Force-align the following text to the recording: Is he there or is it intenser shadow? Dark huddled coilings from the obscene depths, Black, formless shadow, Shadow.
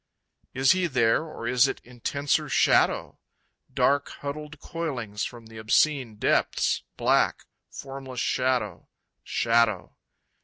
Is 0.55 0.71
he 0.71 0.87
there 0.87 1.25
or 1.25 1.45
is 1.47 1.67
it 1.67 1.79
intenser 1.83 2.49
shadow? 2.49 3.19
Dark 3.71 4.09
huddled 4.09 4.59
coilings 4.59 5.23
from 5.25 5.45
the 5.45 5.59
obscene 5.59 6.15
depths, 6.15 6.81
Black, 6.97 7.45
formless 7.69 8.19
shadow, 8.19 8.89
Shadow. 9.23 9.93